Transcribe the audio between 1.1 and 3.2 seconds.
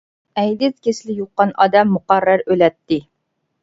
يۇققان ئادەم مۇقەررەر ئۆلەتتى.